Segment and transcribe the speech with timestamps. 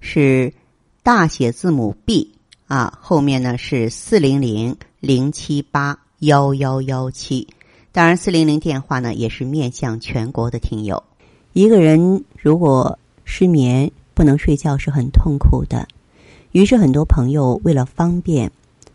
[0.00, 0.52] 是
[1.02, 2.32] 大写字母 B
[2.66, 7.46] 啊，后面呢是四零零零七八幺幺幺七。
[7.92, 11.02] 当然，四零零电话呢也是面向全国的听友。
[11.52, 15.88] 一个人如果失眠不能睡觉是很痛苦的，
[16.52, 18.52] 于是很多朋友为了方便，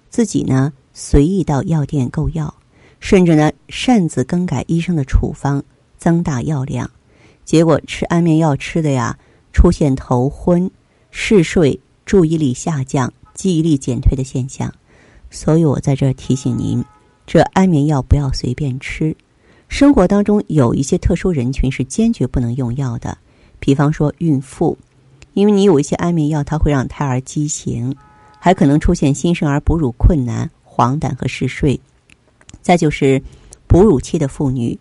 [0.10, 2.54] 自己呢随意到药店购药，
[3.00, 5.64] 甚至呢擅自更改医生的处方，
[5.98, 6.90] 增大药量，
[7.44, 9.18] 结果吃安眠药吃的呀
[9.52, 10.70] 出现头昏、
[11.16, 14.74] 嗜睡、注意力下降、记忆力减退的现象。
[15.30, 16.84] 所以我在这儿提醒您，
[17.28, 19.16] 这安眠药不要随便吃。
[19.70, 23.16] 生活当中有一些特殊人群是坚决不能用药的。
[23.60, 24.76] 比方说孕妇，
[25.34, 27.96] 因为你有一些安眠药，它会让胎儿畸形，
[28.40, 31.80] 还可能出现新生儿哺乳困难、黄疸和嗜睡。
[32.64, 33.22] 再就是
[33.68, 34.78] 哺乳期的妇女，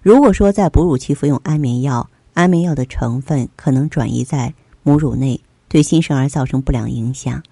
[0.00, 4.54] 如果说在哺乳期服用安眠药，安眠药的成分可能转移在
[4.84, 5.40] 母乳内，
[5.72, 7.42] 对新生儿造成不良影响。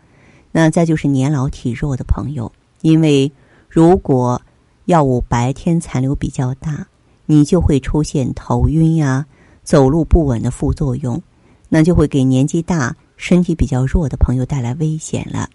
[0.52, 3.32] 那再就是年老体弱的朋友，因为
[3.66, 4.42] 如果
[4.84, 6.86] 药物白天残留比较大，
[7.24, 9.24] 你就会出现头晕呀。
[9.62, 11.22] 走路不稳的副作用，
[11.70, 15.48] 那就会给年纪大、身体比较弱的朋友带来危险了。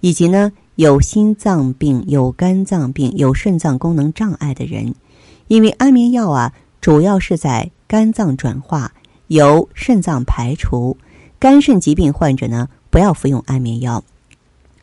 [0.00, 4.92] 以及呢，有心脏病、有肝脏病、有肾脏功能障碍的人，
[5.46, 8.92] 因为安眠药啊，主要是在肝脏转化，
[9.28, 10.96] 由肾脏排除。
[11.42, 14.04] 肝肾疾病患者呢，不要服用安眠药。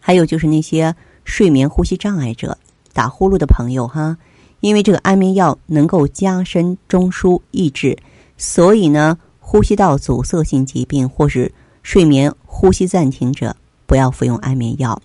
[0.02, 0.94] 还有就是那些
[1.24, 2.58] 睡眠呼吸障碍者、
[2.92, 4.17] 打呼噜的朋友哈，
[4.60, 7.98] 因为这个安眠药能够加深中枢，抑制。
[8.38, 11.50] 所以呢，呼吸道阻塞性疾病或是
[11.82, 15.02] 睡眠呼吸暂停者，不要服用安眠药。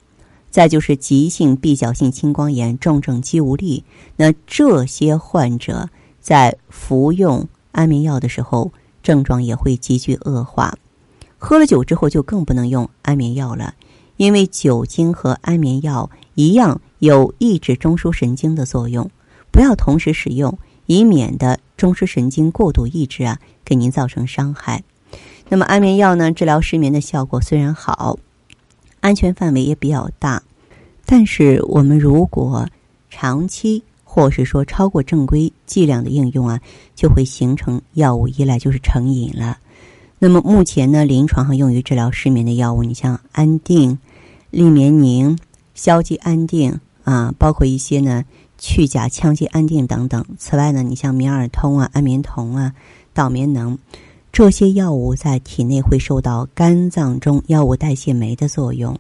[0.51, 3.85] 再就是急性闭角性青光眼、重症肌无力，
[4.17, 5.89] 那这些患者
[6.21, 8.73] 在服用安眠药的时候，
[9.05, 10.75] 症状也会急剧恶化。
[11.45, 13.75] 喝了酒之后就更不能用安眠药了，
[14.17, 19.11] 因为酒精和安眠药一样有抑制中枢神经的作用，
[19.51, 20.59] 不要同时使用。
[20.87, 24.83] 以免的中枢神经过度抑制啊，给您造成伤害。
[25.51, 28.19] 那么安眠药呢，治疗失眠的效果虽然好，
[29.01, 30.43] 安全范围也比较大，
[31.05, 32.67] 但是我们如果
[33.11, 36.59] 长期或是说超过正规剂量的应用啊，
[36.95, 39.59] 就会形成药物依赖，就是成瘾了。
[40.19, 43.99] 那么目前呢，临床上用于治疗失眠的药物，你像安定、
[44.51, 45.39] 利眠宁、
[45.75, 48.25] 硝基安定啊，包括一些呢。
[48.57, 50.25] 去甲羟基安定等等。
[50.39, 52.73] 此外呢，你像眠尔通啊、安眠酮啊、
[53.13, 53.77] 导眠能，
[54.33, 58.99] 这些药物在体内会受到肝脏中药物代谢酶的作用。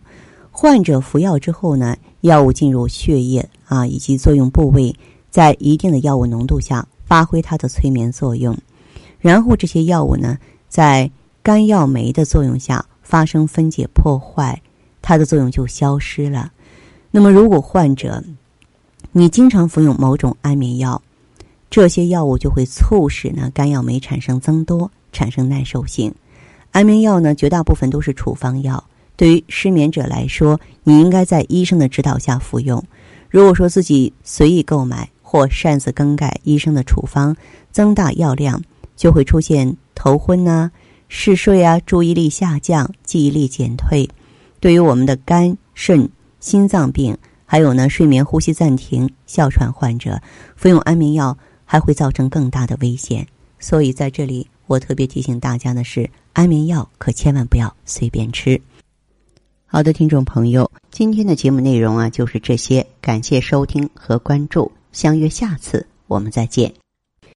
[0.51, 4.95] 患者服药之后呢，药物进入血液啊以及作用部位，
[5.31, 8.55] 在一定的药物浓度下发挥它的催眠作用。
[9.21, 10.37] 然后这些药物呢，
[10.75, 11.09] 在
[11.41, 14.61] 肝药酶的作用下发生分解破坏，
[15.01, 16.51] 它的作用就消失了。
[17.13, 18.21] 那么如果患者，
[19.13, 21.01] 你经常服用某种安眠药，
[21.71, 26.13] 这些药物就会促使呢肝药酶产生增多，产生耐受性。
[26.73, 28.83] 安眠药呢，绝大部分都是处方药，
[29.15, 32.83] 对于失眠者来说，你应该在医生的指导下服用。
[33.31, 37.37] 如果说自己随意购买或擅自更改医生的处方，
[37.71, 38.61] 增大药量，
[38.97, 40.71] 就会出现头昏呐、
[41.09, 44.09] 嗜睡啊、注意力下降、记忆力减退。
[44.61, 46.09] 对于我们的肝、肾、
[46.41, 47.17] 心脏病。
[47.47, 50.21] 还有呢，睡眠呼吸暂停、哮喘患者
[50.57, 53.25] 服用安眠药还会造成更大的危险。
[53.61, 58.61] 所以在这里，我特别提醒大家的是，安眠药可千万不要随便吃。
[59.67, 66.84] 好的，听众朋友，今天的节目内容啊就是这些，感谢收听和关注，相约下次我们再见。